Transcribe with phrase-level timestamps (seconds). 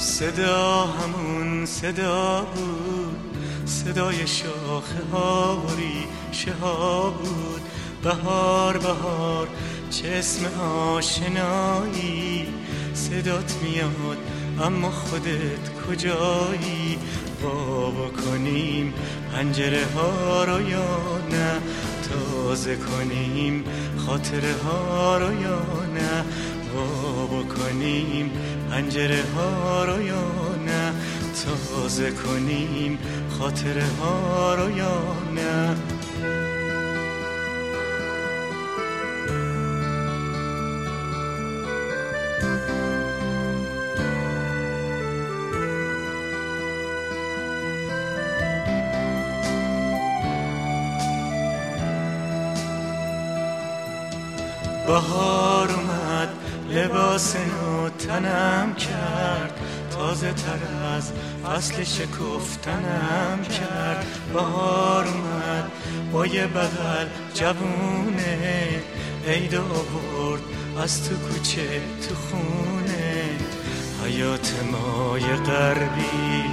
[0.00, 3.16] صدا همون صدا بود.
[3.66, 5.70] صدای شاخه ها و
[6.60, 7.60] ها بود.
[8.02, 9.48] بهار بهار
[9.90, 12.46] چه اسم آشنایی.
[12.94, 14.18] صدات میاد
[14.62, 16.98] اما خودت کجایی؟
[17.42, 18.94] بابا کنیم
[19.32, 21.60] پنجره ها رو یا نه؟
[22.10, 23.64] تازه کنیم
[24.06, 25.62] خاطره ها رو یا
[25.94, 26.24] نه؟
[26.74, 28.30] بابا کنیم
[28.70, 30.92] پنجره ها رو یا نه؟
[31.44, 32.98] تازه کنیم
[33.38, 35.02] خاطره ها رو یا
[35.34, 35.76] نه؟
[54.86, 55.79] بهار
[56.70, 57.36] لباس
[57.98, 59.60] تنم کرد.
[59.90, 60.58] تازه تر
[60.96, 61.12] از
[61.44, 64.06] فصل شکفتنم کرد.
[64.34, 65.70] بهار اومد
[66.12, 68.68] با یه بغل جوونه.
[69.28, 70.42] عید آورد
[70.82, 73.22] از تو کوچه تو خونه.
[74.04, 76.44] حیات مای غربی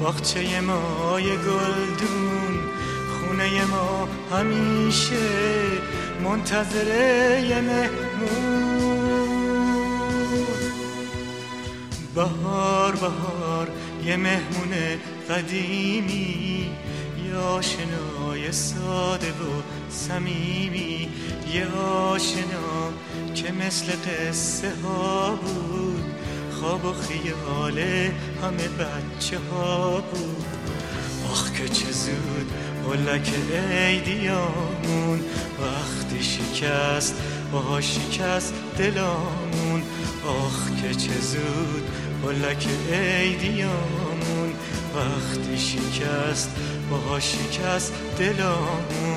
[0.00, 2.60] باغچه مای گلدون.
[3.10, 5.16] خونه ما همیشه
[6.24, 7.60] منتظره یه
[12.20, 13.68] بهار بهار
[14.04, 14.72] یه مهمون
[15.30, 16.70] قدیمی
[17.26, 21.08] یه آشنای ساده و صمیمی
[21.54, 22.92] یه آشنا
[23.34, 26.04] که مثل قصه ها بود
[26.60, 27.78] خواب و خیال
[28.42, 30.46] همه بچه ها بود.
[31.30, 32.50] آخ که چه زود
[32.86, 33.32] هلک
[33.70, 35.20] ایدیامون
[35.60, 37.14] وقتی شکست
[37.52, 39.82] باها شکست دلامون.
[40.26, 41.82] آخ که چه زود
[42.24, 44.52] هلک ایدیامون
[44.94, 46.50] وقتی شکست
[46.90, 49.09] باها شکست دلامون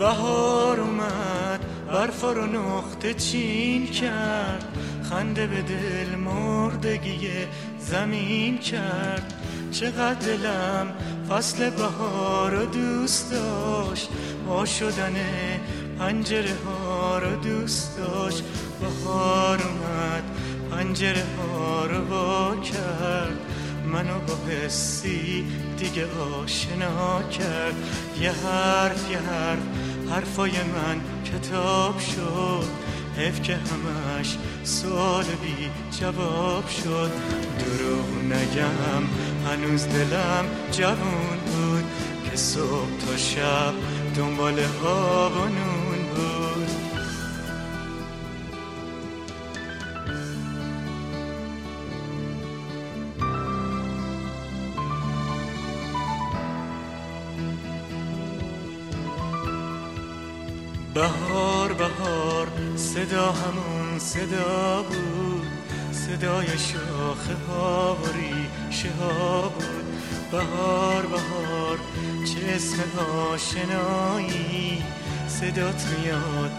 [0.00, 1.60] بهار اومد
[1.92, 4.64] برف رو نقطه چین کرد.
[5.10, 7.28] خنده به دل مردگی
[7.78, 9.34] زمین کرد.
[9.72, 10.86] چقدر دلم
[11.30, 14.08] فصل بهار رو دوست داشت.
[14.46, 15.14] با شدن
[15.98, 18.44] پنجره ها رو دوست داشت.
[18.80, 20.22] بهار اومد
[20.70, 23.38] پنجره ها رو با کرد.
[23.92, 25.44] منو با حسی
[25.78, 26.06] دیگه
[26.42, 27.74] آشنا کرد.
[28.20, 29.62] یه حرف یه حرف
[30.10, 32.68] حرفای من کتاب شد.
[33.16, 37.10] حیف که همش سوال بی جواب شد.
[37.58, 39.02] دروغ نگم
[39.46, 41.84] هنوز دلم جوون بود.
[42.30, 43.74] که صبح تا شب
[44.16, 46.49] دنبال نون بود.
[60.94, 65.46] بهار بهار صدا همون صدا بود
[65.92, 69.84] صدای شاخه ها و ریشه ها بود.
[70.30, 71.78] بهار بهار
[72.24, 72.78] چه اسم
[73.32, 74.82] آشنایی
[75.28, 76.50] صدات میاد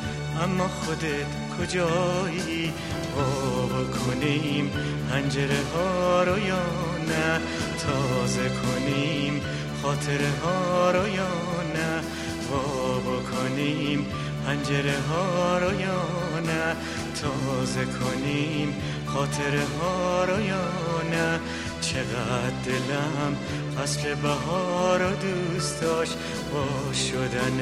[0.43, 1.25] اما خودت
[1.59, 2.73] کجایی؟
[3.15, 4.71] بابا کنیم
[5.09, 6.63] پنجره ها رو یا
[7.07, 7.41] نه؟
[7.79, 9.41] تازه کنیم
[9.81, 11.31] خاطره ها رو یا
[11.75, 12.03] نه؟
[12.51, 14.05] بابا کنیم
[14.45, 16.03] پنجره ها رو یا
[16.45, 16.75] نه؟
[17.21, 18.73] تازه کنیم
[19.05, 20.67] خاطره ها رو یا
[21.11, 21.39] نه؟
[21.81, 23.35] چقدر دلم
[23.77, 26.17] فصل بهار رو دوست داشت؟
[26.53, 27.59] با شدن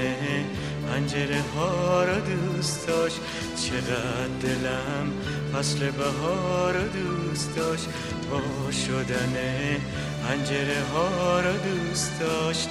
[0.88, 3.20] پنجره ها رو دوست داشت؟
[3.56, 5.12] چقدر دلم
[5.54, 7.88] فصل بهار رو دوست داشت؟
[8.32, 9.36] با شدن
[10.28, 12.70] پنجره ها رو دوست داشت؟